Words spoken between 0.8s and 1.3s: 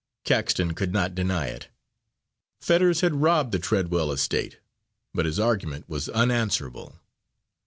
not